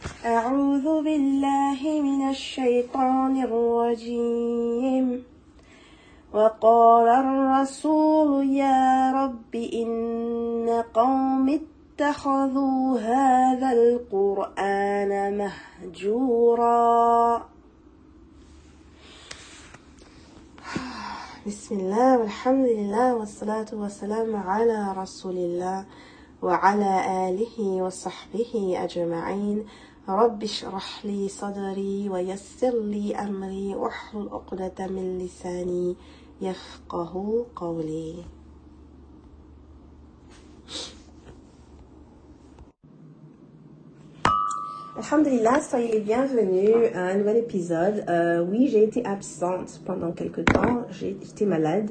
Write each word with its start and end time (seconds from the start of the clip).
أعوذ 0.00 1.04
بالله 1.04 1.80
من 2.00 2.30
الشيطان 2.30 3.44
الرجيم. 3.44 5.24
وقال 6.32 7.08
الرسول 7.08 8.48
يا 8.48 9.12
رب 9.12 9.54
إن 9.54 10.84
قوم 10.94 11.60
اتخذوا 11.60 12.98
هذا 12.98 13.72
القرآن 13.72 15.38
مهجورا. 15.38 17.42
بسم 21.46 21.80
الله 21.80 22.18
والحمد 22.18 22.66
لله 22.66 23.14
والصلاة 23.14 23.66
والسلام 23.72 24.36
على 24.36 24.94
رسول 24.96 25.36
الله 25.36 25.84
وعلى 26.42 26.94
آله 27.28 27.82
وصحبه 27.82 28.76
أجمعين. 28.84 29.66
رب 30.16 30.42
اشرح 30.42 31.04
لي 31.04 31.28
صدري 31.28 32.08
ويسر 32.08 32.82
لي 32.82 33.16
أمري 33.16 33.74
واحلل 33.74 34.28
عقدة 34.28 34.86
من 34.86 35.18
لساني 35.18 35.96
يفقه 36.40 37.46
قولي 37.56 38.14
Alhamdulillah, 44.98 45.62
soyez 45.62 45.92
les 45.92 46.00
bienvenus 46.00 46.74
à 46.94 47.04
un 47.04 47.16
nouvel 47.16 47.38
épisode. 47.38 48.04
Euh, 48.08 48.42
oui, 48.42 48.68
j'ai 48.68 48.84
été 48.84 49.02
absente 49.06 49.80
pendant 49.86 50.12
quelques 50.12 50.44
temps, 50.44 50.84
j'étais 50.90 51.46
malade 51.46 51.90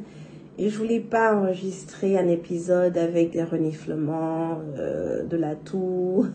et 0.60 0.70
je 0.70 0.78
voulais 0.78 1.00
pas 1.00 1.36
enregistrer 1.36 2.18
un 2.18 2.28
épisode 2.28 2.98
avec 2.98 3.32
des 3.32 3.44
reniflements, 3.44 4.60
euh, 4.78 5.24
de 5.24 5.38
la 5.38 5.56
toux, 5.56 6.26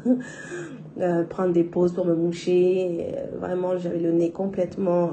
euh, 1.00 1.25
prendre 1.25 1.53
des 1.53 1.62
pauses 1.62 1.92
pour 1.92 2.06
me 2.06 2.14
moucher. 2.14 3.06
Euh, 3.14 3.39
vraiment, 3.39 3.77
j'avais 3.77 4.00
le 4.00 4.12
nez 4.12 4.30
complètement 4.30 5.11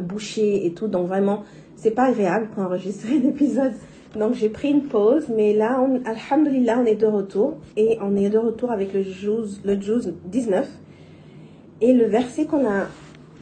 bouché 0.00 0.66
et 0.66 0.72
tout, 0.72 0.86
donc 0.86 1.08
vraiment, 1.08 1.42
c'est 1.74 1.90
pas 1.90 2.04
agréable 2.04 2.48
pour 2.54 2.62
enregistrer 2.62 3.16
un 3.24 3.28
épisode 3.28 3.72
donc 4.16 4.32
j'ai 4.32 4.48
pris 4.48 4.70
une 4.70 4.84
pause, 4.84 5.26
mais 5.28 5.52
là, 5.52 5.78
on, 5.78 6.00
alhamdulillah, 6.06 6.78
on 6.80 6.86
est 6.86 6.94
de 6.94 7.06
retour. 7.06 7.58
Et 7.76 7.98
on 8.00 8.16
est 8.16 8.30
de 8.30 8.38
retour 8.38 8.70
avec 8.70 8.94
le 8.94 9.02
juz, 9.02 9.60
le 9.62 9.76
19. 9.76 10.66
Et 11.82 11.92
le 11.92 12.06
verset 12.06 12.46
qu'on 12.46 12.66
a 12.66 12.86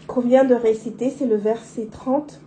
qu'on 0.08 0.20
vient 0.20 0.44
de 0.44 0.54
réciter, 0.54 1.10
c'est 1.10 1.26
le 1.26 1.36
verset 1.36 1.86
30 1.90 2.40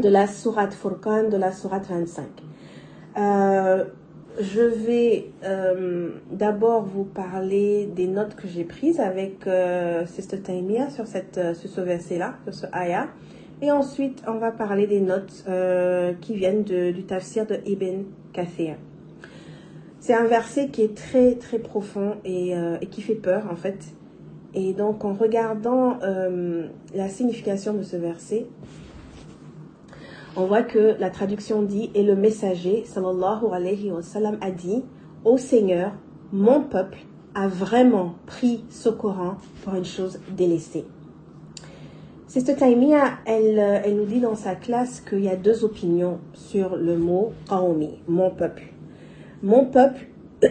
de 0.00 0.08
la 0.08 0.26
sourate 0.26 0.74
Furqan, 0.74 1.28
de 1.28 1.36
la 1.36 1.52
sourate 1.52 1.86
25. 1.88 2.26
Euh, 3.16 3.84
je 4.38 4.60
vais 4.60 5.30
euh, 5.44 6.10
d'abord 6.30 6.84
vous 6.84 7.04
parler 7.04 7.86
des 7.86 8.06
notes 8.06 8.34
que 8.36 8.48
j'ai 8.48 8.64
prises 8.64 9.00
avec 9.00 9.46
euh, 9.46 10.06
Sister 10.06 10.38
Taimia 10.40 10.90
sur, 10.90 11.06
cette, 11.06 11.54
sur 11.56 11.68
ce 11.68 11.80
verset-là, 11.80 12.34
sur 12.44 12.54
ce 12.54 12.66
ayah. 12.72 13.08
Et 13.62 13.70
ensuite, 13.70 14.22
on 14.26 14.38
va 14.38 14.52
parler 14.52 14.86
des 14.86 15.00
notes 15.00 15.44
euh, 15.48 16.14
qui 16.20 16.34
viennent 16.34 16.62
du 16.62 17.04
tafsir 17.04 17.46
de 17.46 17.58
Ibn 17.66 18.04
Kathir. 18.32 18.76
C'est 20.00 20.14
un 20.14 20.24
verset 20.24 20.68
qui 20.68 20.82
est 20.82 20.96
très 20.96 21.34
très 21.34 21.58
profond 21.58 22.16
et, 22.24 22.56
euh, 22.56 22.78
qui 22.90 23.02
fait 23.02 23.14
peur 23.14 23.44
en 23.50 23.56
fait. 23.56 23.84
Et 24.54 24.72
donc 24.72 25.04
en 25.04 25.12
regardant 25.12 25.98
euh, 26.02 26.68
la 26.94 27.08
signification 27.08 27.74
de 27.74 27.82
ce 27.82 27.96
verset, 27.96 28.46
on 30.36 30.46
voit 30.46 30.62
que 30.62 30.96
la 30.98 31.10
traduction 31.10 31.62
dit 31.62 31.90
et 31.94 32.02
le 32.02 32.14
messager 32.14 32.84
sallallahu 32.84 33.52
alayhi 33.52 33.90
wa 33.90 34.02
sallam 34.02 34.38
a 34.40 34.50
dit 34.50 34.82
Ô 35.24 35.36
Seigneur, 35.36 35.92
mon 36.32 36.62
peuple 36.62 36.98
a 37.34 37.48
vraiment 37.48 38.14
pris 38.26 38.64
ce 38.70 38.88
Coran 38.88 39.36
pour 39.62 39.74
une 39.74 39.84
chose 39.84 40.20
délaissée. 40.36 40.84
Sister 42.26 42.54
Taimia, 42.54 43.18
elle, 43.26 43.58
elle 43.58 43.96
nous 43.96 44.04
dit 44.04 44.20
dans 44.20 44.36
sa 44.36 44.54
classe 44.54 45.00
qu'il 45.00 45.24
y 45.24 45.28
a 45.28 45.36
deux 45.36 45.64
opinions 45.64 46.20
sur 46.32 46.76
le 46.76 46.96
mot 46.96 47.32
Qaomi, 47.48 47.98
mon 48.06 48.30
peuple. 48.30 48.62
Mon 49.42 49.66
peuple, 49.66 50.06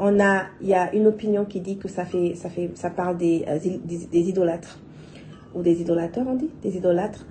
on 0.00 0.20
a, 0.20 0.46
il 0.60 0.68
y 0.68 0.74
a 0.74 0.92
une 0.94 1.06
opinion 1.06 1.44
qui 1.44 1.60
dit 1.60 1.78
que 1.78 1.88
ça 1.88 2.04
fait, 2.04 2.34
ça 2.34 2.50
fait, 2.50 2.72
ça 2.74 2.90
parle 2.90 3.16
des, 3.16 3.44
des, 3.62 4.06
des 4.10 4.28
idolâtres 4.28 4.80
ou 5.54 5.62
des 5.62 5.80
idolâtres, 5.80 6.18
on 6.26 6.34
dit, 6.34 6.50
des 6.62 6.76
idolâtres. 6.76 7.24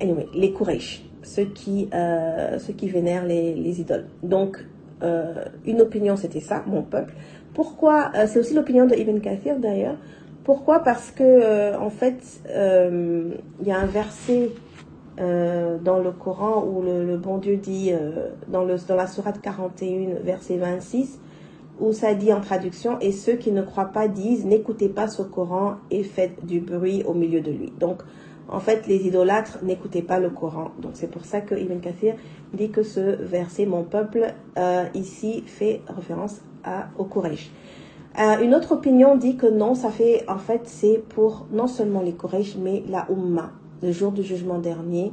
Anyway, 0.00 0.26
les 0.34 0.52
Quraysh, 0.52 1.05
ceux 1.26 1.44
qui, 1.44 1.88
euh, 1.92 2.58
ceux 2.58 2.72
qui 2.72 2.88
vénèrent 2.88 3.26
les, 3.26 3.54
les 3.54 3.80
idoles. 3.80 4.06
Donc, 4.22 4.64
euh, 5.02 5.44
une 5.66 5.82
opinion, 5.82 6.16
c'était 6.16 6.40
ça, 6.40 6.62
mon 6.66 6.82
peuple. 6.82 7.14
Pourquoi 7.54 8.10
euh, 8.14 8.26
C'est 8.26 8.38
aussi 8.38 8.54
l'opinion 8.54 8.86
de 8.86 8.94
Ibn 8.94 9.18
Kathir 9.18 9.58
d'ailleurs. 9.58 9.96
Pourquoi? 10.44 10.80
Parce 10.80 11.10
que 11.10 11.22
euh, 11.24 11.78
en 11.78 11.90
fait, 11.90 12.40
il 12.48 13.66
y 13.66 13.72
a 13.72 13.78
un 13.78 13.86
verset 13.86 14.50
dans 15.18 15.98
le 15.98 16.10
Coran 16.10 16.62
où 16.62 16.82
le, 16.82 17.02
le 17.02 17.16
bon 17.16 17.38
Dieu 17.38 17.56
dit 17.56 17.90
dans, 18.48 18.64
le, 18.64 18.76
dans 18.86 18.96
la 18.96 19.06
sourate 19.06 19.40
41, 19.40 20.22
verset 20.22 20.58
26, 20.58 21.18
où 21.80 21.94
ça 21.94 22.12
dit 22.12 22.34
en 22.34 22.42
traduction 22.42 22.98
et 23.00 23.12
ceux 23.12 23.36
qui 23.36 23.50
ne 23.50 23.62
croient 23.62 23.92
pas 23.92 24.08
disent 24.08 24.44
n'écoutez 24.44 24.90
pas 24.90 25.08
ce 25.08 25.22
Coran 25.22 25.76
et 25.90 26.02
faites 26.02 26.44
du 26.44 26.60
bruit 26.60 27.02
au 27.04 27.14
milieu 27.14 27.40
de 27.40 27.50
lui. 27.50 27.72
Donc 27.80 28.02
en 28.48 28.60
fait, 28.60 28.86
les 28.86 29.06
idolâtres 29.06 29.58
n'écoutaient 29.62 30.02
pas 30.02 30.20
le 30.20 30.30
Coran. 30.30 30.70
Donc 30.80 30.92
c'est 30.94 31.10
pour 31.10 31.24
ça 31.24 31.40
que 31.40 31.54
Ibn 31.54 31.78
Kathir 31.80 32.14
dit 32.52 32.70
que 32.70 32.82
ce 32.82 33.00
verset 33.00 33.66
mon 33.66 33.82
peuple 33.82 34.34
ici 34.94 35.42
fait 35.46 35.82
référence 35.88 36.40
au 36.98 37.04
Quraysh. 37.04 37.50
Euh, 38.18 38.38
une 38.42 38.54
autre 38.54 38.72
opinion 38.72 39.16
dit 39.16 39.36
que 39.36 39.46
non, 39.46 39.74
ça 39.74 39.90
fait, 39.90 40.24
en 40.26 40.38
fait, 40.38 40.62
c'est 40.64 41.02
pour 41.10 41.46
non 41.52 41.66
seulement 41.66 42.00
les 42.00 42.12
Quraysh, 42.12 42.56
mais 42.56 42.82
la 42.88 43.06
Ummah, 43.10 43.50
le 43.82 43.92
jour 43.92 44.10
du 44.10 44.22
jugement 44.22 44.58
dernier. 44.58 45.12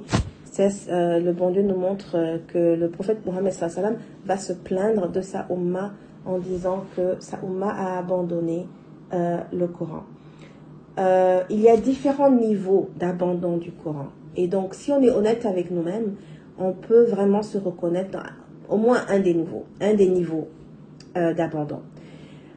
Euh, 0.60 1.20
le 1.20 1.34
bon 1.34 1.52
Dieu 1.52 1.64
nous 1.64 1.76
montre 1.76 2.16
euh, 2.16 2.38
que 2.48 2.76
le 2.76 2.90
prophète 2.90 3.26
Mohammed 3.26 3.54
va 4.26 4.38
se 4.38 4.54
plaindre 4.54 5.10
de 5.10 5.20
sa 5.20 5.48
Ummah 5.50 5.94
en 6.26 6.38
disant 6.38 6.86
que 6.96 7.16
sa 7.20 7.40
Ummah 7.44 7.72
a 7.72 7.98
abandonné 7.98 8.68
euh, 9.14 9.40
le 9.52 9.68
Coran. 9.68 10.04
Il 10.98 11.60
y 11.60 11.70
a 11.70 11.78
différents 11.78 12.32
niveaux 12.32 12.90
d'abandon 12.98 13.58
du 13.58 13.72
Coran. 13.72 14.08
Et 14.36 14.48
donc, 14.48 14.74
si 14.74 14.92
on 14.92 15.02
est 15.02 15.10
honnête 15.10 15.46
avec 15.46 15.72
nous-mêmes, 15.72 16.16
on 16.58 16.74
peut 16.74 17.06
vraiment 17.06 17.42
se 17.42 17.58
reconnaître 17.58 18.12
dans 18.12 18.24
au 18.70 18.78
moins 18.78 19.00
un 19.10 19.20
des 19.20 19.34
niveaux, 19.34 19.66
un 19.82 19.94
des 19.94 20.08
niveaux 20.08 20.48
d'abandon. 21.16 21.82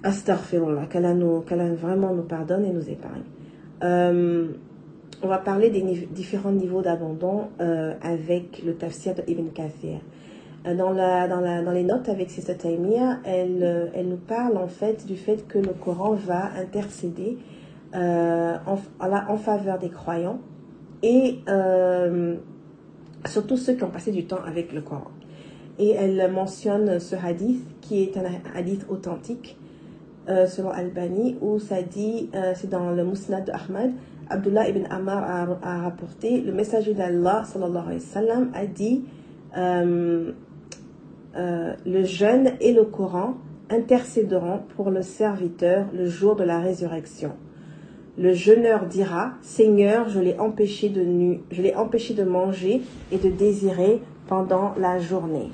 Astaghfirullah, 0.06 0.86
qu'Allah 0.86 1.14
nous, 1.14 1.40
qu'Allah 1.40 1.74
vraiment 1.74 2.14
nous 2.14 2.22
pardonne 2.22 2.64
et 2.64 2.70
nous 2.70 2.88
épargne. 2.88 3.24
Euh, 3.82 4.48
on 5.22 5.28
va 5.28 5.38
parler 5.38 5.70
des 5.70 5.82
différents 6.10 6.52
niveaux 6.52 6.82
d'abandon 6.82 7.48
euh, 7.60 7.94
avec 8.02 8.62
le 8.64 8.74
tafsir 8.74 9.14
de 9.14 9.22
Ibn 9.26 9.48
Kathir. 9.48 9.98
Euh, 10.66 10.74
dans, 10.76 10.94
dans, 10.94 11.72
les 11.72 11.82
notes 11.82 12.08
avec 12.08 12.30
Sister 12.30 12.54
Taimia, 12.54 13.18
elle, 13.24 13.90
elle 13.94 14.08
nous 14.08 14.16
parle 14.16 14.56
en 14.58 14.68
fait 14.68 15.06
du 15.06 15.16
fait 15.16 15.46
que 15.48 15.58
le 15.58 15.72
Coran 15.72 16.12
va 16.12 16.50
intercéder 16.56 17.38
en, 17.96 18.78
en 19.00 19.36
faveur 19.36 19.78
des 19.78 19.88
croyants 19.90 20.38
et 21.02 21.40
surtout 23.26 23.56
ceux 23.56 23.74
qui 23.74 23.84
ont 23.84 23.90
passé 23.90 24.12
du 24.12 24.26
temps 24.26 24.42
avec 24.46 24.72
le 24.72 24.82
Coran. 24.82 25.10
Et 25.78 25.90
elle 25.90 26.30
mentionne 26.30 26.98
ce 27.00 27.16
hadith 27.16 27.64
qui 27.80 28.02
est 28.02 28.16
un 28.16 28.24
hadith 28.54 28.86
authentique 28.88 29.58
euh, 30.28 30.46
selon 30.46 30.70
Albani, 30.70 31.36
où 31.40 31.58
ça 31.58 31.82
dit, 31.82 32.30
euh, 32.34 32.52
c'est 32.56 32.68
dans 32.68 32.90
le 32.90 33.04
Musnad 33.04 33.44
de 33.44 33.52
Ahmad, 33.52 33.92
Abdullah 34.28 34.68
ibn 34.68 34.84
Ammar 34.90 35.58
a, 35.62 35.78
rapporté, 35.82 36.40
le 36.40 36.52
messager 36.52 36.94
d'Allah, 36.94 37.44
sallallahu 37.44 37.84
alayhi 37.86 38.00
wa 38.00 38.06
sallam, 38.06 38.50
a 38.54 38.66
dit, 38.66 39.04
euh, 39.56 40.32
euh, 41.36 41.74
le 41.86 42.04
jeûne 42.04 42.52
et 42.60 42.72
le 42.72 42.84
Coran 42.84 43.34
intercéderont 43.70 44.62
pour 44.74 44.90
le 44.90 45.02
serviteur 45.02 45.86
le 45.92 46.06
jour 46.06 46.34
de 46.34 46.42
la 46.42 46.58
résurrection. 46.58 47.32
Le 48.18 48.32
jeûneur 48.32 48.86
dira 48.86 49.32
Seigneur, 49.42 50.08
je 50.08 50.20
l'ai 50.20 50.38
empêché 50.38 50.88
de 50.88 51.02
nu, 51.02 51.42
je 51.50 51.60
l'ai 51.60 51.74
empêché 51.74 52.14
de 52.14 52.24
manger 52.24 52.80
et 53.12 53.18
de 53.18 53.28
désirer 53.28 54.00
pendant 54.26 54.72
la 54.78 54.98
journée. 54.98 55.50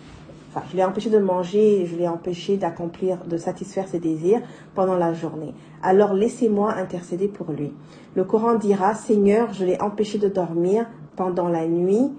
Enfin, 0.48 0.64
je 0.70 0.76
l'ai 0.76 0.84
empêché 0.84 1.10
de 1.10 1.18
manger, 1.18 1.86
je 1.86 1.96
l'ai 1.96 2.06
empêché 2.06 2.56
d'accomplir, 2.58 3.24
de 3.24 3.36
satisfaire 3.36 3.88
ses 3.88 3.98
désirs 3.98 4.40
pendant 4.76 4.96
la 4.96 5.12
journée. 5.12 5.54
Alors 5.82 6.14
laissez-moi 6.14 6.72
intercéder 6.74 7.26
pour 7.26 7.50
lui. 7.50 7.72
Le 8.14 8.22
Coran 8.22 8.54
dira 8.54 8.94
Seigneur, 8.94 9.52
je 9.52 9.64
l'ai 9.64 9.80
empêché 9.82 10.18
de 10.18 10.28
dormir 10.28 10.86
pendant 11.16 11.48
la 11.48 11.66
nuit, 11.66 12.12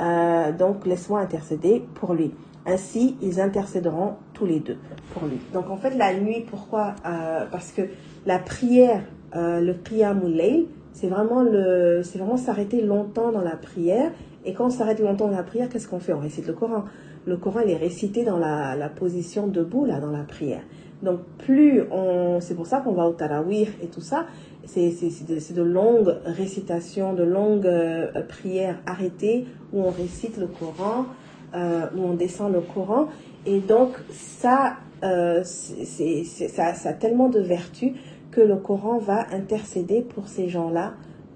euh, 0.00 0.50
donc 0.52 0.86
laisse-moi 0.86 1.20
intercéder 1.20 1.84
pour 1.96 2.14
lui. 2.14 2.32
Ainsi, 2.64 3.16
ils 3.20 3.38
intercéderont 3.38 4.14
tous 4.32 4.46
les 4.46 4.60
deux 4.60 4.78
pour 5.12 5.26
lui. 5.26 5.40
Donc 5.52 5.68
en 5.68 5.76
fait, 5.76 5.90
la 5.90 6.14
nuit, 6.14 6.46
pourquoi 6.48 6.94
euh, 7.04 7.44
Parce 7.50 7.72
que 7.72 7.82
la 8.24 8.38
prière, 8.38 9.02
euh, 9.34 9.60
le 9.60 9.74
qiyamul 9.74 10.66
c'est 10.92 11.06
vraiment 11.06 11.42
le, 11.42 12.02
c'est 12.02 12.18
vraiment 12.18 12.36
s'arrêter 12.36 12.82
longtemps 12.82 13.32
dans 13.32 13.42
la 13.42 13.56
prière. 13.56 14.10
Et 14.44 14.54
quand 14.54 14.66
on 14.66 14.70
s'arrête 14.70 15.00
longtemps 15.00 15.28
dans 15.28 15.36
la 15.36 15.42
prière, 15.42 15.68
qu'est-ce 15.68 15.88
qu'on 15.88 16.00
fait? 16.00 16.12
On 16.12 16.18
récite 16.20 16.46
le 16.46 16.52
Coran. 16.54 16.84
Le 17.26 17.36
Coran, 17.36 17.60
il 17.64 17.70
est 17.70 17.76
récité 17.76 18.24
dans 18.24 18.38
la, 18.38 18.74
la 18.74 18.88
position 18.88 19.46
debout 19.46 19.84
là, 19.84 20.00
dans 20.00 20.10
la 20.10 20.24
prière. 20.24 20.62
Donc 21.02 21.20
plus 21.38 21.82
on, 21.90 22.40
c'est 22.40 22.54
pour 22.54 22.66
ça 22.66 22.80
qu'on 22.80 22.92
va 22.92 23.06
au 23.06 23.12
tarawih 23.12 23.68
et 23.82 23.86
tout 23.86 24.00
ça. 24.00 24.26
C'est, 24.64 24.90
c'est, 24.90 25.26
de, 25.26 25.54
de 25.54 25.62
longues 25.62 26.16
récitations, 26.24 27.14
de 27.14 27.22
longues 27.22 27.66
euh, 27.66 28.08
prières 28.28 28.78
arrêtées 28.86 29.46
où 29.72 29.80
on 29.80 29.90
récite 29.90 30.36
le 30.36 30.46
Coran, 30.46 31.06
euh, 31.54 31.86
où 31.96 32.02
on 32.02 32.14
descend 32.14 32.52
le 32.52 32.60
Coran. 32.60 33.08
Et 33.46 33.60
donc 33.60 33.92
ça, 34.10 34.74
euh, 35.02 35.40
c'est, 35.44 36.24
ça, 36.24 36.74
ça 36.74 36.90
a 36.90 36.92
tellement 36.92 37.28
de 37.30 37.40
vertus 37.40 37.92
que 38.30 38.40
le 38.40 38.56
Coran 38.56 38.98
va 38.98 39.26
intercéder 39.32 40.02
pour 40.02 40.28
ces 40.28 40.48
gens-là 40.48 40.94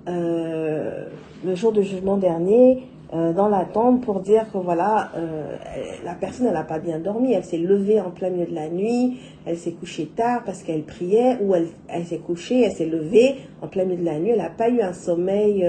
euh, 0.09 1.07
le 1.45 1.55
jour 1.55 1.73
du 1.73 1.83
jugement 1.83 2.17
dernier 2.17 2.83
euh, 3.13 3.33
dans 3.33 3.49
la 3.49 3.65
tombe 3.65 4.01
pour 4.01 4.21
dire 4.21 4.51
que 4.53 4.59
voilà 4.59 5.13
euh, 5.17 5.57
la 6.05 6.15
personne 6.15 6.47
elle 6.47 6.53
n'a 6.55 6.63
pas 6.63 6.79
bien 6.79 6.99
dormi 6.99 7.33
elle 7.33 7.45
s'est 7.45 7.59
levée 7.59 8.01
en 8.01 8.11
plein 8.11 8.31
milieu 8.31 8.47
de 8.47 8.55
la 8.55 8.69
nuit 8.69 9.19
elle 9.47 9.57
s'est 9.57 9.73
couchée 9.73 10.11
tard 10.15 10.43
parce 10.45 10.63
qu'elle 10.63 10.83
priait 10.83 11.39
ou 11.41 11.55
elle, 11.55 11.69
elle 11.89 12.05
s'est 12.05 12.19
couchée 12.19 12.63
elle 12.63 12.73
s'est 12.73 12.87
levée 12.87 13.37
en 13.63 13.69
plein 13.69 13.85
milieu 13.85 14.01
de 14.01 14.05
la 14.05 14.19
nuit 14.19 14.31
elle 14.31 14.39
n'a 14.39 14.51
pas 14.51 14.69
eu 14.69 14.81
un 14.81 14.93
sommeil 14.93 15.67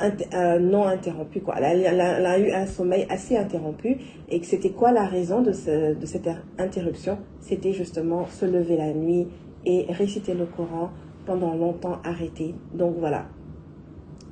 euh, 0.00 0.58
non 0.58 0.86
interrompu 0.86 1.40
quoi. 1.40 1.54
Elle 1.60 2.00
a, 2.00 2.38
eu 2.38 2.50
un 2.50 2.66
sommeil 2.66 3.06
assez 3.08 3.36
interrompu 3.36 3.98
et 4.28 4.40
que 4.40 4.46
c'était 4.46 4.70
quoi 4.70 4.92
la 4.92 5.06
raison 5.06 5.40
de, 5.40 5.52
ce- 5.52 5.94
de 5.94 6.06
cette 6.06 6.28
interruption? 6.58 7.18
C'était 7.40 7.72
justement 7.72 8.26
se 8.26 8.44
lever 8.44 8.76
la 8.76 8.92
nuit 8.92 9.28
et 9.66 9.86
réciter 9.90 10.34
le 10.34 10.46
Coran 10.46 10.90
pendant 11.26 11.54
longtemps 11.54 11.98
arrêté. 12.04 12.54
Donc 12.74 12.96
voilà. 12.98 13.26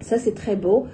Ça 0.01 0.19
c'est 0.19 0.35
très 0.35 0.57
beau. 0.57 0.87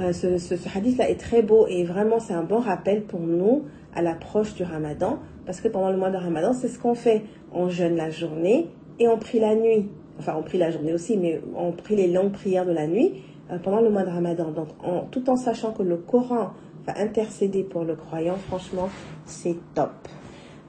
Euh, 0.00 0.12
ce, 0.12 0.38
ce, 0.38 0.56
ce 0.56 0.68
hadith-là 0.76 1.10
est 1.10 1.18
très 1.20 1.42
beau 1.42 1.66
et 1.68 1.84
vraiment 1.84 2.20
c'est 2.20 2.34
un 2.34 2.44
bon 2.44 2.58
rappel 2.58 3.02
pour 3.02 3.20
nous 3.20 3.64
à 3.94 4.02
l'approche 4.02 4.54
du 4.54 4.62
Ramadan 4.62 5.18
parce 5.46 5.60
que 5.60 5.68
pendant 5.68 5.90
le 5.90 5.96
mois 5.96 6.10
de 6.10 6.16
Ramadan 6.16 6.52
c'est 6.52 6.68
ce 6.68 6.78
qu'on 6.78 6.94
fait. 6.94 7.22
On 7.52 7.68
jeûne 7.68 7.96
la 7.96 8.10
journée 8.10 8.68
et 8.98 9.08
on 9.08 9.16
prie 9.18 9.38
la 9.40 9.54
nuit. 9.54 9.88
Enfin 10.18 10.34
on 10.36 10.42
prie 10.42 10.58
la 10.58 10.70
journée 10.70 10.92
aussi 10.92 11.16
mais 11.16 11.40
on 11.56 11.72
prie 11.72 11.96
les 11.96 12.08
longues 12.08 12.32
prières 12.32 12.66
de 12.66 12.72
la 12.72 12.86
nuit 12.86 13.22
pendant 13.62 13.80
le 13.80 13.90
mois 13.90 14.04
de 14.04 14.10
Ramadan. 14.10 14.50
Donc 14.50 14.68
tout 15.10 15.28
en 15.30 15.36
sachant 15.36 15.72
que 15.72 15.82
le 15.82 15.96
Coran 15.96 16.50
va 16.86 16.98
intercéder 16.98 17.62
pour 17.62 17.84
le 17.84 17.96
croyant, 17.96 18.36
franchement 18.48 18.88
c'est 19.26 19.56
top. 19.74 19.92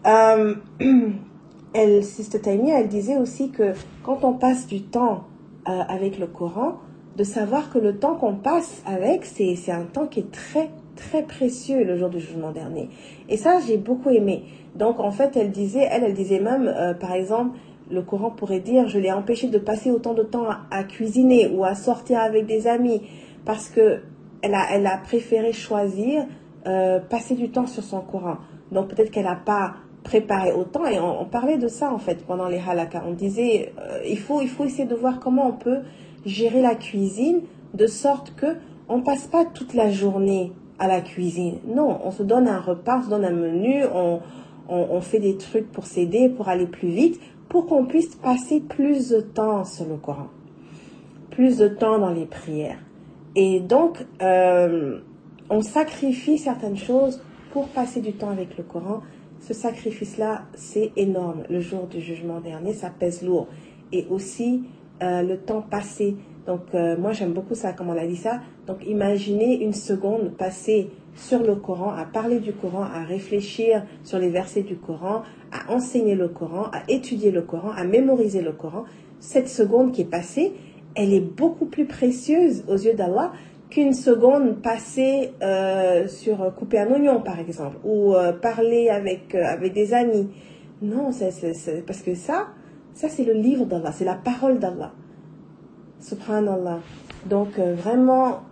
Euh, 0.05 0.55
elle, 1.73 2.03
Sister 2.03 2.39
Taimia, 2.39 2.79
elle 2.79 2.87
disait 2.87 3.17
aussi 3.17 3.51
que 3.51 3.73
quand 4.03 4.23
on 4.23 4.33
passe 4.33 4.67
du 4.67 4.81
temps 4.81 5.25
euh, 5.67 5.81
avec 5.87 6.19
le 6.19 6.27
Coran, 6.27 6.79
de 7.17 7.23
savoir 7.23 7.71
que 7.71 7.79
le 7.79 7.97
temps 7.97 8.15
qu'on 8.15 8.35
passe 8.35 8.81
avec, 8.85 9.25
c'est 9.25 9.55
c'est 9.55 9.71
un 9.71 9.83
temps 9.83 10.07
qui 10.07 10.21
est 10.21 10.31
très, 10.31 10.69
très 10.95 11.23
précieux 11.23 11.83
le 11.83 11.97
jour 11.97 12.09
du 12.09 12.19
jugement 12.19 12.51
dernier. 12.51 12.89
Et 13.27 13.35
ça, 13.35 13.59
j'ai 13.65 13.77
beaucoup 13.77 14.09
aimé. 14.09 14.45
Donc, 14.75 14.99
en 14.99 15.11
fait, 15.11 15.35
elle 15.35 15.51
disait, 15.51 15.85
elle, 15.91 16.03
elle 16.05 16.13
disait 16.13 16.39
même, 16.39 16.67
euh, 16.67 16.93
par 16.93 17.11
exemple, 17.11 17.57
le 17.91 18.01
Coran 18.01 18.31
pourrait 18.31 18.59
dire, 18.59 18.87
je 18.87 18.99
l'ai 18.99 19.11
empêché 19.11 19.47
de 19.47 19.57
passer 19.57 19.91
autant 19.91 20.13
de 20.13 20.23
temps 20.23 20.47
à, 20.71 20.83
cuisiner 20.83 21.47
ou 21.47 21.63
à 21.63 21.75
sortir 21.75 22.19
avec 22.19 22.45
des 22.45 22.67
amis 22.67 23.01
parce 23.45 23.69
que 23.69 24.01
elle 24.41 24.55
a, 24.55 24.97
préféré 24.97 25.51
choisir 25.51 26.25
euh, 26.65 26.99
passer 26.99 27.35
du 27.35 27.49
temps 27.49 27.67
sur 27.67 27.83
son 27.83 28.01
Coran. 28.01 28.37
Donc 28.71 28.87
peut-être 28.89 29.11
qu'elle 29.11 29.25
n'a 29.25 29.35
pas 29.35 29.75
préparé 30.03 30.53
autant 30.53 30.85
et 30.85 30.99
on, 30.99 31.25
parlait 31.25 31.57
de 31.57 31.67
ça 31.67 31.91
en 31.91 31.97
fait 31.97 32.25
pendant 32.25 32.47
les 32.47 32.59
halakas. 32.59 33.03
On 33.05 33.13
disait 33.13 33.73
euh, 33.79 33.99
il 34.07 34.17
faut 34.17 34.41
essayer 34.41 34.85
de 34.85 34.95
voir 34.95 35.19
comment 35.19 35.47
on 35.47 35.53
peut 35.53 35.79
gérer 36.25 36.61
la 36.61 36.75
cuisine 36.75 37.41
de 37.73 37.87
sorte 37.87 38.33
que 38.35 38.55
on 38.87 39.01
passe 39.01 39.27
pas 39.27 39.45
toute 39.45 39.73
la 39.73 39.91
journée 39.91 40.53
à 40.79 40.87
la 40.87 41.01
cuisine. 41.01 41.59
Non, 41.67 41.99
on 42.03 42.11
se 42.11 42.23
donne 42.23 42.47
un 42.47 42.59
repas, 42.59 42.99
on 42.99 43.03
se 43.03 43.09
donne 43.09 43.25
un 43.25 43.31
menu, 43.31 43.83
on, 43.93 44.19
on 44.69 45.01
fait 45.01 45.19
des 45.19 45.37
trucs 45.37 45.71
pour 45.71 45.85
s'aider, 45.85 46.29
pour 46.29 46.47
aller 46.47 46.65
plus 46.65 46.89
vite, 46.89 47.19
pour 47.49 47.65
qu'on 47.65 47.85
puisse 47.85 48.15
passer 48.15 48.61
plus 48.61 49.09
de 49.09 49.21
temps 49.21 49.65
sur 49.65 49.85
le 49.85 49.97
Coran, 49.97 50.27
plus 51.31 51.57
de 51.57 51.67
temps 51.67 51.99
dans 51.99 52.11
les 52.11 52.25
prières. 52.25 52.79
Et 53.35 53.59
donc, 53.59 54.05
euh, 54.21 54.99
on 55.49 55.61
sacrifie 55.61 56.37
certaines 56.37 56.77
choses 56.77 57.21
pour 57.51 57.67
passer 57.69 58.01
du 58.01 58.13
temps 58.13 58.29
avec 58.29 58.57
le 58.57 58.63
Coran. 58.63 59.01
Ce 59.39 59.53
sacrifice-là, 59.53 60.43
c'est 60.53 60.91
énorme. 60.95 61.43
Le 61.49 61.59
jour 61.59 61.87
du 61.87 62.01
jugement 62.01 62.39
dernier, 62.39 62.73
ça 62.73 62.89
pèse 62.89 63.23
lourd. 63.23 63.47
Et 63.91 64.05
aussi, 64.09 64.63
euh, 65.01 65.21
le 65.23 65.37
temps 65.37 65.61
passé. 65.61 66.15
Donc, 66.45 66.61
euh, 66.73 66.97
moi, 66.97 67.13
j'aime 67.13 67.33
beaucoup 67.33 67.55
ça, 67.55 67.73
comme 67.73 67.89
on 67.89 67.97
a 67.97 68.05
dit 68.05 68.17
ça. 68.17 68.41
Donc, 68.67 68.85
imaginez 68.85 69.63
une 69.63 69.73
seconde 69.73 70.31
passée 70.37 70.89
sur 71.15 71.43
le 71.43 71.55
Coran, 71.55 71.91
à 71.91 72.05
parler 72.05 72.39
du 72.39 72.53
Coran, 72.53 72.83
à 72.83 73.03
réfléchir 73.03 73.83
sur 74.03 74.19
les 74.19 74.29
versets 74.29 74.63
du 74.63 74.77
Coran, 74.77 75.23
à 75.51 75.71
enseigner 75.71 76.15
le 76.15 76.29
Coran, 76.29 76.65
à 76.71 76.83
étudier 76.87 77.31
le 77.31 77.41
Coran, 77.41 77.71
à 77.75 77.83
mémoriser 77.83 78.41
le 78.41 78.51
Coran. 78.51 78.85
Cette 79.19 79.49
seconde 79.49 79.91
qui 79.91 80.01
est 80.01 80.09
passée, 80.09 80.53
elle 80.95 81.13
est 81.13 81.19
beaucoup 81.19 81.65
plus 81.65 81.85
précieuse 81.85 82.63
aux 82.67 82.77
yeux 82.77 82.93
d'Allah 82.93 83.31
qu'une 83.69 83.93
seconde 83.93 84.61
passée 84.61 85.31
euh, 85.43 86.07
sur 86.07 86.41
euh, 86.41 86.49
couper 86.49 86.79
un 86.79 86.91
oignon, 86.91 87.21
par 87.21 87.39
exemple, 87.39 87.77
ou 87.83 88.15
euh, 88.15 88.33
parler 88.33 88.89
avec, 88.89 89.35
avec 89.35 89.73
des 89.73 89.93
amis. 89.93 90.29
Non, 90.81 91.11
c'est, 91.11 91.85
parce 91.85 92.01
que 92.01 92.15
ça, 92.15 92.47
ça 92.93 93.09
c'est 93.09 93.25
le 93.25 93.33
livre 93.33 93.65
d'Allah, 93.65 93.91
c'est 93.91 94.05
la 94.05 94.15
parole 94.15 94.59
d'Allah. 94.59 94.93
Subhanallah. 95.99 96.79
Donc 97.25 97.59
vraiment, 97.59 98.43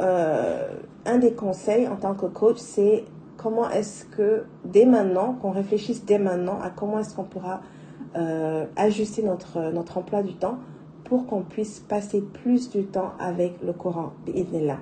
un 1.08 1.18
des 1.18 1.34
conseils 1.34 1.88
en 1.88 1.96
tant 1.96 2.14
que 2.14 2.26
coach, 2.26 2.58
c'est 2.58 3.06
comment 3.38 3.70
est-ce 3.70 4.06
que 4.06 4.44
dès 4.66 4.86
maintenant, 4.86 5.34
qu'on 5.34 5.52
réfléchisse 5.52 6.06
dès 6.06 6.20
maintenant 6.20 6.60
à 6.62 6.70
comment 6.70 7.00
est-ce 7.00 7.16
qu'on 7.16 7.24
pourra 7.24 7.62
euh, 8.16 8.66
ajuster 8.76 9.24
notre, 9.24 9.60
emploi 9.98 10.24
du 10.24 10.34
temps 10.34 10.58
pour 11.04 11.26
qu'on 11.26 11.42
puisse 11.42 11.80
passer 11.80 12.22
plus 12.22 12.70
du 12.70 12.86
temps 12.86 13.14
avec 13.20 13.54
le 13.66 13.74
Coran, 13.74 14.12
bi'idhnillah. 14.26 14.80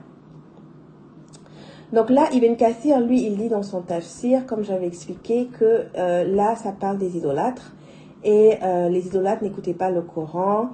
Donc 1.94 2.10
là, 2.10 2.28
Ibn 2.34 2.56
Kathir, 2.56 3.00
lui, 3.00 3.26
il 3.26 3.38
dit 3.38 3.50
dans 3.50 3.62
son 3.62 3.82
tafsir, 3.82 4.46
comme 4.48 4.64
j'avais 4.64 4.88
expliqué, 4.88 5.48
que 5.48 5.86
euh, 5.96 6.24
là, 6.24 6.56
ça 6.56 6.72
parle 6.72 6.98
des 6.98 7.16
idolâtres. 7.16 7.74
Et 8.24 8.58
euh, 8.64 8.90
les 8.90 9.06
idolâtres 9.06 9.44
n'écoutaient 9.44 9.76
pas 9.76 9.92
le 9.92 10.02
Coran. 10.02 10.70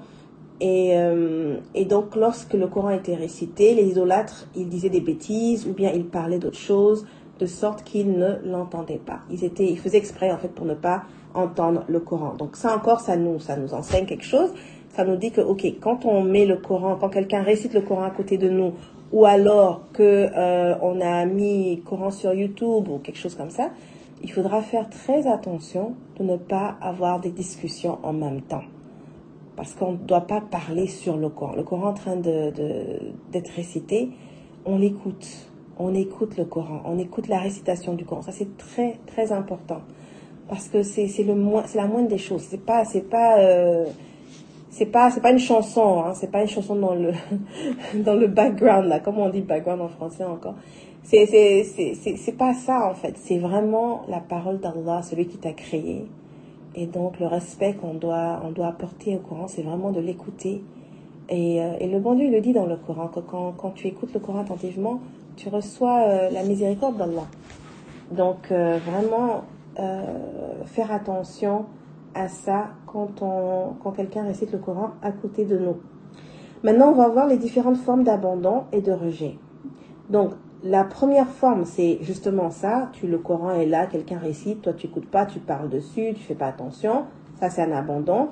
Et, 0.61 0.91
euh, 0.93 1.57
et 1.73 1.85
donc, 1.85 2.15
lorsque 2.15 2.53
le 2.53 2.67
Coran 2.67 2.91
était 2.91 3.15
récité, 3.15 3.73
les 3.73 3.89
idolâtres, 3.89 4.47
ils 4.55 4.69
disaient 4.69 4.91
des 4.91 5.01
bêtises 5.01 5.65
ou 5.65 5.73
bien 5.73 5.91
ils 5.91 6.05
parlaient 6.05 6.37
d'autres 6.37 6.59
choses, 6.59 7.05
de 7.39 7.47
sorte 7.47 7.83
qu'ils 7.83 8.11
ne 8.11 8.35
l'entendaient 8.45 9.01
pas. 9.03 9.21
Ils, 9.31 9.43
étaient, 9.43 9.65
ils 9.65 9.79
faisaient 9.79 9.97
exprès, 9.97 10.31
en 10.31 10.37
fait, 10.37 10.49
pour 10.49 10.67
ne 10.67 10.75
pas 10.75 11.01
entendre 11.33 11.83
le 11.87 11.99
Coran. 11.99 12.35
Donc 12.37 12.55
ça 12.55 12.75
encore, 12.75 12.99
ça 12.99 13.15
nous, 13.15 13.39
ça 13.39 13.57
nous 13.57 13.73
enseigne 13.73 14.05
quelque 14.05 14.23
chose. 14.23 14.53
Ça 14.89 15.03
nous 15.03 15.15
dit 15.15 15.31
que, 15.31 15.41
ok, 15.41 15.65
quand 15.79 16.05
on 16.05 16.21
met 16.21 16.45
le 16.45 16.57
Coran, 16.57 16.95
quand 16.99 17.09
quelqu'un 17.09 17.41
récite 17.41 17.73
le 17.73 17.81
Coran 17.81 18.03
à 18.03 18.11
côté 18.11 18.37
de 18.37 18.49
nous, 18.49 18.73
ou 19.11 19.25
alors 19.25 19.81
que 19.93 20.29
euh, 20.35 20.75
on 20.81 21.01
a 21.01 21.25
mis 21.25 21.81
Coran 21.85 22.11
sur 22.11 22.33
YouTube 22.33 22.87
ou 22.87 22.99
quelque 22.99 23.17
chose 23.17 23.35
comme 23.35 23.49
ça, 23.49 23.71
il 24.21 24.31
faudra 24.31 24.61
faire 24.61 24.89
très 24.89 25.27
attention 25.27 25.95
de 26.19 26.23
ne 26.23 26.37
pas 26.37 26.75
avoir 26.81 27.19
des 27.19 27.31
discussions 27.31 27.97
en 28.03 28.13
même 28.13 28.41
temps. 28.41 28.63
Parce 29.55 29.73
qu'on 29.75 29.93
ne 29.93 29.97
doit 29.97 30.21
pas 30.21 30.41
parler 30.41 30.87
sur 30.87 31.17
le 31.17 31.29
Coran. 31.29 31.55
Le 31.55 31.63
Coran 31.63 31.89
en 31.89 31.93
train 31.93 32.15
d'être 32.15 33.51
récité, 33.55 34.09
on 34.65 34.77
l'écoute. 34.77 35.27
On 35.77 35.95
écoute 35.95 36.37
le 36.37 36.45
Coran, 36.45 36.81
on 36.85 36.99
écoute 36.99 37.27
la 37.27 37.39
récitation 37.39 37.93
du 37.93 38.05
Coran. 38.05 38.21
Ça, 38.21 38.31
c'est 38.31 38.55
très, 38.57 38.99
très 39.07 39.31
important. 39.31 39.81
parce 40.51 40.67
que 40.67 40.83
c'est 40.83 41.07
la 41.23 41.87
moindre 41.87 42.09
des 42.09 42.17
choses. 42.17 42.41
C'est 42.49 42.65
pas 42.65 42.83
pas 43.09 43.39
euh, 43.39 43.85
pas 44.91 45.09
pas 45.09 45.31
une 45.31 45.39
chanson, 45.39 46.03
hein, 46.05 46.13
c'est 46.13 46.29
pas 46.29 46.41
une 46.41 46.49
chanson 46.49 46.75
dans 46.75 46.93
le 46.93 47.13
dans 48.03 48.15
le 48.15 48.27
background 48.27 48.87
là, 48.89 48.99
comment 48.99 49.23
on 49.23 49.29
dit 49.29 49.39
background 49.39 49.81
en 49.81 49.87
français 49.87 50.25
encore? 50.25 50.55
C'est 51.03 51.25
c'est 51.25 51.63
c'est 51.63 52.17
c'est 52.17 52.37
pas 52.37 52.53
ça 52.53 52.89
en 52.89 52.93
fait. 52.93 53.17
C'est 53.17 53.37
vraiment 53.37 54.01
la 54.09 54.19
parole 54.19 54.59
d'Allah, 54.59 55.01
celui 55.03 55.25
qui 55.25 55.37
t'a 55.37 55.53
créé. 55.53 56.05
Et 56.75 56.85
donc 56.85 57.19
le 57.19 57.27
respect 57.27 57.73
qu'on 57.73 57.93
doit 57.93 58.41
on 58.45 58.51
doit 58.51 58.67
apporter 58.67 59.15
au 59.15 59.19
Coran, 59.19 59.47
c'est 59.47 59.61
vraiment 59.61 59.91
de 59.91 59.99
l'écouter. 59.99 60.63
Et, 61.29 61.61
euh, 61.61 61.77
le 61.79 61.99
bon 61.99 62.15
Dieu 62.15 62.29
le 62.29 62.41
dit 62.41 62.53
dans 62.53 62.65
le 62.65 62.77
Coran 62.77 63.07
que 63.07 63.19
quand 63.19 63.71
tu 63.75 63.87
écoutes 63.87 64.13
le 64.13 64.19
Coran 64.19 64.41
attentivement, 64.41 64.99
tu 65.35 65.49
reçois 65.49 66.01
euh, 66.01 66.29
la 66.29 66.43
miséricorde 66.43 66.97
d'Allah. 66.97 67.27
Donc 68.11 68.51
euh, 68.51 68.77
vraiment 68.85 69.43
faire 70.65 70.91
attention 70.91 71.65
à 72.13 72.27
ça 72.27 72.71
quand, 72.85 73.23
quand 73.81 73.91
quelqu'un 73.91 74.25
récite 74.25 74.51
le 74.51 74.59
Coran 74.59 74.91
à 75.01 75.11
côté 75.11 75.45
de 75.45 75.57
nous. 75.57 75.77
Maintenant, 76.63 76.89
on 76.89 76.95
va 76.95 77.09
voir 77.09 77.25
les 77.25 77.37
différentes 77.37 77.77
formes 77.77 78.03
d'abandon 78.03 78.65
et 78.71 78.81
de 78.81 78.91
rejet. 78.91 79.39
Donc, 80.11 80.33
la 80.63 80.83
première 80.83 81.27
forme, 81.27 81.65
c'est 81.65 81.97
justement 82.01 82.51
ça. 82.51 82.89
Tu, 82.93 83.07
le 83.07 83.17
Coran 83.17 83.51
est 83.51 83.65
là, 83.65 83.87
quelqu'un 83.87 84.19
récite, 84.19 84.61
toi 84.61 84.73
tu 84.73 84.87
écoutes 84.87 85.09
pas, 85.09 85.25
tu 85.25 85.39
parles 85.39 85.69
dessus, 85.69 86.13
tu 86.15 86.23
fais 86.23 86.35
pas 86.35 86.47
attention. 86.47 87.05
Ça, 87.39 87.49
c'est 87.49 87.63
un 87.63 87.71
abandon. 87.71 88.29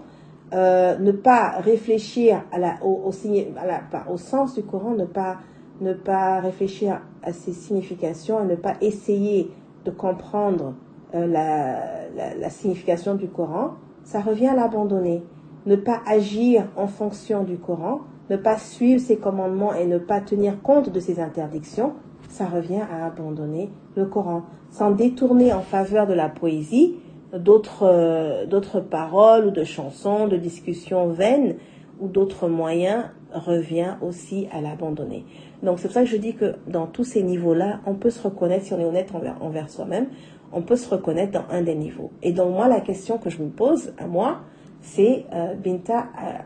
Euh, 0.54 0.98
ne 0.98 1.12
pas 1.12 1.60
réfléchir 1.60 2.44
à 2.52 2.60
la, 2.60 2.76
au, 2.84 3.04
au, 3.06 4.18
sens 4.18 4.56
du 4.56 4.64
Coran, 4.64 4.92
ne 4.92 5.06
pas, 5.06 5.38
ne 5.82 5.94
pas 5.94 6.40
réfléchir 6.40 7.02
à 7.24 7.34
ses 7.34 7.54
significations, 7.54 8.44
et 8.44 8.48
ne 8.48 8.56
pas 8.56 8.74
essayer 8.82 9.52
de 9.86 9.92
comprendre 9.92 10.74
euh, 11.16 11.28
la, 11.28 12.36
la, 12.36 12.50
signification 12.50 13.16
du 13.16 13.28
Coran, 13.28 13.76
ça 14.04 14.22
revient 14.22 14.48
à 14.48 14.56
l'abandonner. 14.56 15.24
Ne 15.66 15.76
pas 15.76 16.02
agir 16.08 16.68
en 16.76 16.88
fonction 16.88 17.44
du 17.44 17.58
Coran, 17.58 18.02
ne 18.30 18.38
pas 18.38 18.58
suivre 18.58 19.02
ses 19.02 19.18
commandements 19.18 19.74
et 19.74 19.86
ne 19.86 19.98
pas 19.98 20.22
tenir 20.22 20.62
compte 20.62 20.90
de 20.90 21.00
ses 21.00 21.20
interdictions, 21.20 21.94
ça 22.30 22.46
revient 22.46 22.82
à 22.92 23.06
abandonner 23.06 23.70
le 23.96 24.06
Coran. 24.06 24.44
S'en 24.72 24.92
détourner 24.92 25.52
en 25.52 25.62
faveur 25.62 26.08
de 26.08 26.14
la 26.14 26.30
poésie, 26.30 26.96
d'autres 27.38 27.84
euh, 27.84 28.46
d'autres 28.46 28.80
paroles 28.80 29.48
ou 29.48 29.52
de 29.52 29.64
chansons, 29.64 30.28
de 30.28 30.38
discussions 30.38 31.10
vaines 31.10 31.56
ou 32.00 32.08
d'autres 32.08 32.48
moyens 32.48 33.06
revient 33.34 33.96
aussi 34.02 34.48
à 34.52 34.62
l'abandonner. 34.62 35.26
Donc 35.62 35.80
c'est 35.80 35.88
pour 35.88 35.94
ça 35.94 36.04
que 36.04 36.10
je 36.10 36.18
dis 36.18 36.34
que 36.34 36.56
dans 36.68 36.88
tous 36.88 37.04
ces 37.04 37.22
niveaux-là, 37.22 37.82
on 37.86 37.96
peut 37.96 38.10
se 38.10 38.22
reconnaître, 38.22 38.66
si 38.66 38.74
on 38.74 38.80
est 38.80 38.86
honnête 38.86 39.14
envers, 39.14 39.36
envers 39.44 39.70
soi-même, 39.70 40.08
on 40.52 40.62
peut 40.62 40.78
se 40.78 40.90
reconnaître 40.90 41.34
dans 41.34 41.46
un 41.52 41.62
des 41.62 41.76
niveaux. 41.76 42.12
Et 42.24 42.32
donc 42.32 42.54
moi, 42.54 42.68
la 42.68 42.82
question 42.82 43.18
que 43.18 43.30
je 43.30 43.44
me 43.44 43.50
pose 43.50 43.94
à 43.98 44.08
moi, 44.08 44.40
c'est, 44.82 45.26
euh, 45.34 45.54
Binta, 45.56 46.08
à, 46.18 46.46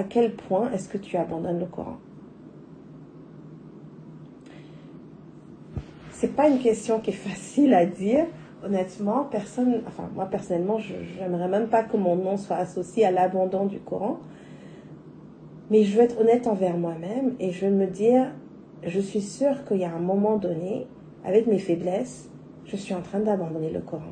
à 0.00 0.04
quel 0.04 0.34
point 0.34 0.70
est-ce 0.72 0.88
que 0.88 0.98
tu 0.98 1.16
abandonnes 1.16 1.60
le 1.60 1.66
Coran? 1.66 1.98
C'est 6.20 6.34
pas 6.34 6.48
une 6.48 6.58
question 6.58 6.98
qui 6.98 7.10
est 7.10 7.12
facile 7.12 7.72
à 7.74 7.86
dire. 7.86 8.26
Honnêtement, 8.64 9.22
personne, 9.30 9.82
enfin 9.86 10.10
moi 10.16 10.26
personnellement, 10.26 10.80
je 10.80 10.94
n'aimerais 11.20 11.46
même 11.46 11.68
pas 11.68 11.84
que 11.84 11.96
mon 11.96 12.16
nom 12.16 12.36
soit 12.36 12.56
associé 12.56 13.06
à 13.06 13.12
l'abandon 13.12 13.66
du 13.66 13.78
Coran. 13.78 14.18
Mais 15.70 15.84
je 15.84 15.96
veux 15.96 16.02
être 16.02 16.20
honnête 16.20 16.48
envers 16.48 16.76
moi-même 16.76 17.36
et 17.38 17.52
je 17.52 17.66
veux 17.66 17.72
me 17.72 17.86
dire, 17.86 18.32
je 18.82 18.98
suis 18.98 19.20
sûre 19.20 19.64
qu'il 19.64 19.76
y 19.76 19.84
a 19.84 19.94
un 19.94 20.00
moment 20.00 20.38
donné, 20.38 20.88
avec 21.24 21.46
mes 21.46 21.60
faiblesses, 21.60 22.28
je 22.64 22.74
suis 22.74 22.94
en 22.94 23.00
train 23.02 23.20
d'abandonner 23.20 23.70
le 23.70 23.80
Coran. 23.80 24.10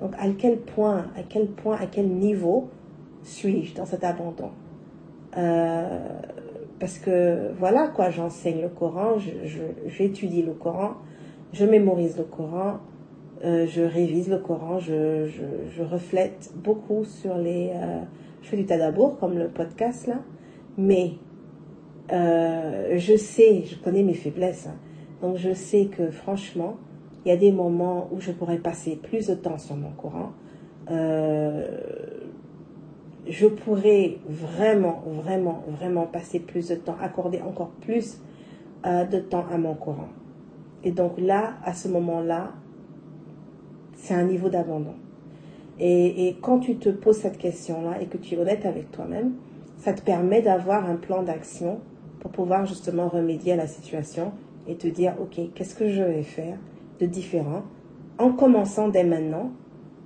Donc 0.00 0.14
à 0.18 0.26
quel 0.36 0.58
point, 0.58 1.06
à 1.16 1.22
quel 1.22 1.46
point, 1.46 1.76
à 1.76 1.86
quel 1.86 2.08
niveau 2.08 2.68
suis-je 3.22 3.76
dans 3.76 3.86
cet 3.86 4.02
abandon? 4.02 4.50
Euh, 5.36 6.00
Parce 6.80 6.98
que 6.98 7.52
voilà 7.60 7.86
quoi, 7.86 8.10
j'enseigne 8.10 8.60
le 8.60 8.70
Coran, 8.70 9.18
j'étudie 9.86 10.40
je, 10.40 10.46
le 10.46 10.54
Coran, 10.54 10.94
je 11.54 11.64
mémorise 11.64 12.18
le 12.18 12.24
Coran, 12.24 12.80
euh, 13.44 13.66
je 13.66 13.82
révise 13.82 14.28
le 14.28 14.38
Coran, 14.38 14.80
je, 14.80 15.26
je, 15.26 15.44
je 15.70 15.82
reflète 15.82 16.52
beaucoup 16.56 17.04
sur 17.04 17.38
les... 17.38 17.70
Euh, 17.74 18.00
je 18.42 18.48
fais 18.48 18.56
du 18.56 18.66
tadabour 18.66 19.18
comme 19.18 19.38
le 19.38 19.48
podcast 19.48 20.06
là, 20.08 20.18
mais 20.76 21.12
euh, 22.12 22.96
je 22.96 23.16
sais, 23.16 23.62
je 23.64 23.76
connais 23.76 24.02
mes 24.02 24.14
faiblesses, 24.14 24.66
hein, 24.66 24.74
donc 25.22 25.36
je 25.36 25.54
sais 25.54 25.86
que 25.86 26.10
franchement, 26.10 26.76
il 27.24 27.28
y 27.28 27.32
a 27.32 27.36
des 27.36 27.52
moments 27.52 28.08
où 28.12 28.20
je 28.20 28.32
pourrais 28.32 28.58
passer 28.58 28.96
plus 28.96 29.28
de 29.28 29.34
temps 29.34 29.58
sur 29.58 29.76
mon 29.76 29.92
Coran. 29.92 30.32
Je 33.26 33.46
pourrais 33.46 34.18
vraiment, 34.28 35.02
vraiment, 35.06 35.62
vraiment 35.68 36.06
passer 36.06 36.40
plus 36.40 36.68
de 36.68 36.74
temps, 36.74 36.96
accorder 37.00 37.40
encore 37.40 37.70
plus 37.80 38.20
de 38.84 39.18
temps 39.20 39.46
à 39.50 39.56
mon 39.56 39.74
Coran. 39.74 40.08
Et 40.84 40.92
donc 40.92 41.18
là, 41.18 41.54
à 41.64 41.72
ce 41.72 41.88
moment-là, 41.88 42.52
c'est 43.96 44.14
un 44.14 44.24
niveau 44.24 44.50
d'abandon. 44.50 44.94
Et, 45.80 46.36
quand 46.40 46.60
tu 46.60 46.76
te 46.76 46.88
poses 46.88 47.16
cette 47.16 47.38
question-là 47.38 48.00
et 48.00 48.06
que 48.06 48.16
tu 48.16 48.34
es 48.34 48.38
honnête 48.38 48.64
avec 48.64 48.92
toi-même, 48.92 49.32
ça 49.78 49.92
te 49.92 50.02
permet 50.02 50.40
d'avoir 50.40 50.88
un 50.88 50.96
plan 50.96 51.22
d'action 51.22 51.80
pour 52.20 52.30
pouvoir 52.30 52.64
justement 52.64 53.08
remédier 53.08 53.54
à 53.54 53.56
la 53.56 53.66
situation 53.66 54.32
et 54.68 54.76
te 54.76 54.86
dire, 54.86 55.14
OK, 55.20 55.40
qu'est-ce 55.54 55.74
que 55.74 55.88
je 55.88 56.02
vais 56.02 56.22
faire 56.22 56.58
de 57.00 57.06
différent 57.06 57.62
en 58.18 58.30
commençant 58.30 58.88
dès 58.88 59.02
maintenant, 59.02 59.50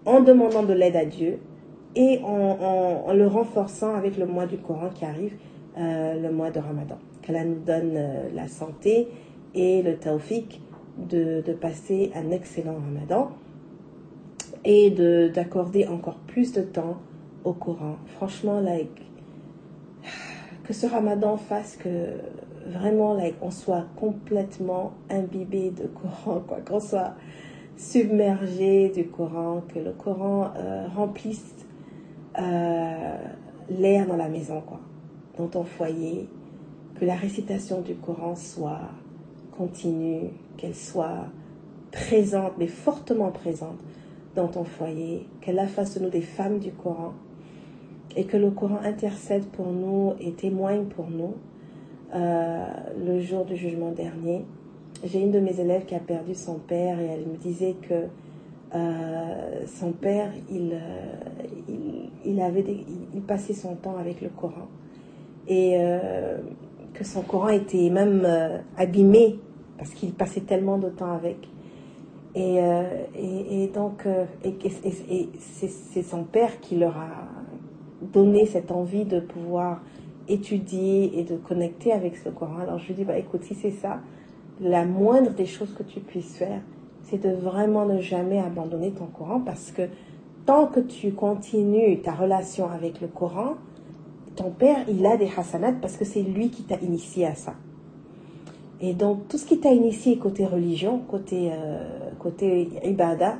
en 0.07 0.21
demandant 0.21 0.63
de 0.63 0.73
l'aide 0.73 0.97
à 0.97 1.05
Dieu 1.05 1.39
et 1.95 2.21
en, 2.25 3.13
le 3.13 3.27
renforçant 3.27 3.95
avec 3.95 4.17
le 4.17 4.27
mois 4.27 4.47
du 4.47 4.57
Coran 4.57 4.89
qui 4.95 5.05
arrive, 5.05 5.35
euh, 5.77 6.15
le 6.21 6.33
mois 6.33 6.51
de 6.51 6.61
Ramadan. 6.61 6.99
Qu'Allah 7.23 7.45
nous 7.45 7.61
donne 7.61 7.93
euh, 7.97 8.29
la 8.35 8.49
santé 8.49 9.09
et 9.55 9.83
le 9.83 9.97
tawfiq 9.97 10.61
de, 10.99 11.43
de 11.47 11.53
passer 11.53 12.11
un 12.15 12.31
excellent 12.31 12.75
Ramadan 12.75 13.31
et 14.65 14.91
d'accorder 15.35 15.87
encore 15.87 16.19
plus 16.27 16.53
de 16.53 16.63
temps 16.63 16.99
au 17.45 17.53
Coran. 17.53 17.97
Franchement, 18.07 18.61
like, 18.61 19.03
que 20.65 20.73
ce 20.73 20.87
Ramadan 20.87 21.37
fasse 21.37 21.77
que 21.77 21.89
vraiment, 22.67 23.15
like, 23.15 23.37
on 23.41 23.51
soit 23.51 23.87
complètement 23.97 24.93
imbibé 25.09 25.71
de 25.71 25.87
Coran, 25.87 26.41
quoi, 26.47 26.59
qu'on 26.61 26.81
soit 26.81 27.15
submergé 27.77 28.91
du 28.91 29.07
Coran, 29.07 29.63
que 29.73 29.79
le 29.79 29.93
Coran 29.93 30.53
euh, 30.57 30.87
remplisse 30.95 31.55
euh, 32.39 33.17
l'air 33.71 34.07
dans 34.07 34.17
la 34.17 34.29
maison, 34.29 34.61
quoi, 34.61 34.81
dans 35.39 35.47
ton 35.47 35.65
foyer, 35.65 36.29
que 36.99 37.05
la 37.05 37.15
récitation 37.15 37.81
du 37.81 37.95
Coran 37.95 38.35
soit 38.35 38.91
continue, 39.59 40.31
qu'elle 40.57 40.75
soit 40.75 41.27
présente, 41.91 42.53
mais 42.59 42.69
fortement 42.69 43.33
présente 43.33 43.79
dans 44.37 44.47
ton 44.47 44.63
foyer, 44.63 45.27
qu'elle 45.41 45.59
fasse 45.67 45.99
de 45.99 46.05
nous 46.05 46.11
des 46.11 46.21
femmes 46.21 46.61
du 46.61 46.71
Coran 46.71 47.13
et 48.17 48.25
que 48.25 48.37
le 48.37 48.51
Coran 48.51 48.79
intercède 48.85 49.45
pour 49.47 49.67
nous 49.67 50.15
et 50.21 50.33
témoigne 50.33 50.85
pour 50.85 51.11
nous 51.11 51.35
euh, 52.15 52.67
le 53.05 53.21
jour 53.21 53.45
du 53.45 53.57
jugement 53.57 53.91
dernier. 53.91 54.45
J'ai 55.05 55.21
une 55.21 55.33
de 55.33 55.41
mes 55.41 55.61
élèves 55.61 55.85
qui 55.85 55.95
a 55.95 56.01
perdu 56.01 56.35
son 56.35 56.55
père 56.55 56.99
et 57.01 57.07
elle 57.07 57.27
me 57.27 57.37
disait 57.37 57.75
que 57.83 58.05
euh, 58.75 59.67
son 59.67 59.93
père, 59.93 60.31
il, 60.51 60.73
euh, 60.75 62.41
il, 63.15 63.23
passait 63.23 63.55
son 63.55 63.75
temps 63.75 63.97
avec 63.99 64.21
le 64.21 64.29
Coran 64.29 64.69
et 65.49 65.79
que 66.93 67.05
son 67.05 67.23
Coran 67.23 67.49
était 67.49 67.89
même 67.89 68.27
abîmé 68.77 69.39
parce 69.79 69.91
qu'il 69.91 70.13
passait 70.13 70.43
tellement 70.43 70.79
de 70.79 70.89
temps 70.89 71.13
avec. 71.13 71.49
Et, 72.35 72.61
euh, 72.61 72.83
et, 73.17 73.69
donc, 73.69 74.07
et, 74.45 74.55
et 74.65 75.29
c'est 75.39 76.03
son 76.03 76.25
père 76.25 76.61
qui 76.61 76.77
leur 76.77 76.97
a 76.97 77.29
donné 78.03 78.47
cette 78.47 78.71
envie 78.71 79.05
de 79.05 79.21
pouvoir 79.21 79.81
étudier 80.29 81.19
et 81.19 81.25
de 81.25 81.37
connecter 81.37 81.93
avec 81.93 82.17
ce 82.17 82.29
Coran. 82.29 82.59
Alors 82.61 82.79
je 82.79 82.89
lui 82.89 82.95
dis, 82.95 83.05
bah, 83.05 83.19
écoute, 83.19 83.45
si 83.45 83.55
c'est 83.55 83.71
ça, 83.71 84.01
la 84.61 84.85
moindre 84.85 85.31
des 85.31 85.47
choses 85.47 85.73
que 85.75 85.83
tu 85.83 86.01
puisses 86.01 86.37
faire, 86.37 86.61
c'est 87.03 87.23
de 87.23 87.31
vraiment 87.31 87.87
ne 87.87 88.01
jamais 88.01 88.39
abandonner 88.39 88.93
ton 88.93 89.07
Coran 89.07 89.41
parce 89.41 89.73
que 89.73 89.83
tant 90.45 90.67
que 90.67 90.81
tu 90.81 91.13
continues 91.13 92.01
ta 92.03 92.13
relation 92.13 92.71
avec 92.71 93.01
le 93.01 93.09
Coran, 93.09 93.55
ton 94.37 94.51
père, 94.51 94.85
il 94.89 95.05
a 95.07 95.17
des 95.17 95.31
hasanats 95.37 95.73
parce 95.73 95.97
que 95.97 96.05
c'est 96.05 96.23
lui 96.23 96.51
qui 96.51 96.63
t'a 96.63 96.77
initié 96.77 97.27
à 97.27 97.35
ça. 97.35 97.55
Et 98.81 98.95
donc, 98.95 99.29
tout 99.29 99.39
ce 99.39 99.47
qui 99.47 99.59
t'a 99.59 99.73
initié 99.73 100.19
côté 100.19 100.47
religion, 100.47 100.99
côté, 100.99 101.51
euh, 101.53 102.11
côté 102.19 102.69
ibada, 102.85 103.39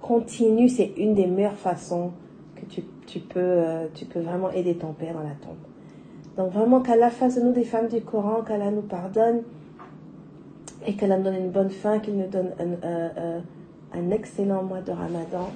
continue, 0.00 0.68
c'est 0.68 0.92
une 0.96 1.14
des 1.14 1.26
meilleures 1.26 1.58
façons 1.58 2.12
que 2.54 2.64
tu, 2.66 2.82
tu, 3.06 3.18
peux, 3.18 3.40
euh, 3.40 3.86
tu 3.94 4.04
peux 4.04 4.20
vraiment 4.20 4.50
aider 4.52 4.76
ton 4.76 4.92
père 4.92 5.14
dans 5.14 5.22
la 5.22 5.34
tombe. 5.34 5.56
Donc 6.36 6.52
vraiment 6.52 6.80
qu'Allah 6.80 7.10
fasse 7.10 7.36
de 7.36 7.40
nous 7.40 7.52
des 7.52 7.64
femmes 7.64 7.88
du 7.88 8.02
Coran, 8.02 8.42
qu'Allah 8.42 8.70
nous 8.70 8.82
pardonne 8.82 9.42
et 10.86 10.94
qu'Allah 10.94 11.16
nous 11.18 11.24
donne 11.24 11.36
une 11.36 11.50
bonne 11.50 11.70
fin, 11.70 11.98
qu'il 11.98 12.16
nous 12.16 12.28
donne 12.28 12.50
un, 12.60 12.88
un, 12.88 13.42
un 13.94 14.10
excellent 14.10 14.62
mois 14.62 14.80
de 14.80 14.92
Ramadan. 14.92 15.50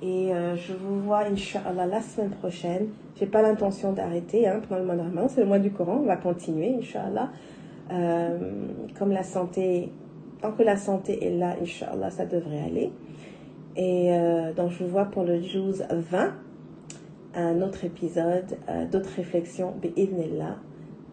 Et 0.00 0.34
euh, 0.34 0.56
je 0.56 0.72
vous 0.72 1.00
vois, 1.00 1.24
Inch'Allah, 1.26 1.86
la 1.86 2.00
semaine 2.00 2.30
prochaine. 2.30 2.88
J'ai 3.16 3.26
pas 3.26 3.40
l'intention 3.40 3.92
d'arrêter 3.92 4.48
hein, 4.48 4.60
pendant 4.68 4.80
le 4.80 4.86
mois 4.86 4.96
de 4.96 5.02
Ramadan. 5.02 5.28
C'est 5.28 5.42
le 5.42 5.46
mois 5.46 5.60
du 5.60 5.70
Coran. 5.70 6.00
On 6.02 6.06
va 6.06 6.16
continuer, 6.16 6.74
Inch'Allah. 6.76 7.28
Euh, 7.90 8.68
comme 8.98 9.12
la 9.12 9.22
santé, 9.22 9.90
tant 10.40 10.52
que 10.52 10.62
la 10.62 10.76
santé 10.76 11.24
est 11.26 11.36
là, 11.36 11.56
Inch'Allah, 11.60 12.10
ça 12.10 12.26
devrait 12.26 12.60
aller. 12.60 12.92
Et 13.76 14.12
euh, 14.12 14.52
donc, 14.52 14.70
je 14.70 14.84
vous 14.84 14.90
vois 14.90 15.06
pour 15.06 15.24
le 15.24 15.40
Juz 15.40 15.82
20, 15.90 16.34
un 17.34 17.62
autre 17.62 17.84
épisode, 17.84 18.56
euh, 18.68 18.86
d'autres 18.86 19.14
réflexions, 19.16 19.74
bi'idnillah. 19.80 20.56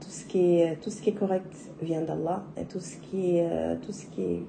Tout 0.02 0.10
ce 0.10 0.26
qui 0.26 0.60
est, 0.60 0.80
tout 0.82 0.90
ce 0.90 1.02
qui 1.02 1.10
est 1.10 1.14
correct 1.14 1.54
vient 1.82 2.02
d'Allah 2.02 2.44
et 2.58 2.64
tout 2.64 2.80
ce 2.80 2.96
qui 2.98 3.38
est, 3.38 3.76
tout 3.82 3.92
ce 3.92 4.06
qui 4.06 4.40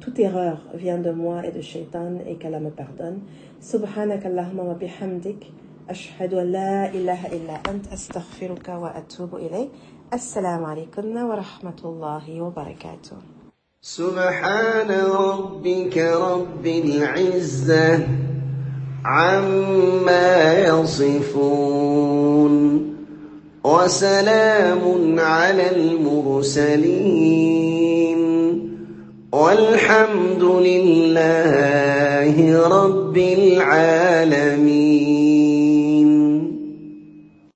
toute 0.00 0.18
erreur 0.18 0.62
vient 0.74 0.98
de 0.98 1.10
moi 1.10 1.46
et 1.46 1.50
de 1.50 1.60
Shaitan 1.60 2.18
et 2.26 2.36
qu'Allah 2.36 2.60
me 2.60 2.70
pardonne. 2.70 3.20
Subhanak 3.60 4.24
Allahumma 4.26 4.64
wa 4.64 4.74
bihamdik. 4.74 5.50
أشهد 5.90 6.34
أن 6.34 6.52
لا 6.52 6.90
إله 6.94 7.26
إلا 7.26 7.54
أنت 7.70 7.86
أستغفرك 7.92 8.68
وأتوب 8.68 9.34
إليك. 9.34 9.70
السلام 10.14 10.64
عليكم 10.64 11.16
ورحمة 11.16 11.80
الله 11.84 12.40
وبركاته. 12.40 13.16
سبحان 13.82 14.90
ربك 14.90 15.98
رب 15.98 16.66
العزة 16.66 18.06
عما 19.04 20.58
يصفون 20.58 22.54
وسلام 23.64 24.82
على 25.20 25.70
المرسلين 25.76 26.96
والحمد 29.32 30.42
لله 30.42 32.36
رب 32.68 33.16
العالمين. 33.16 35.05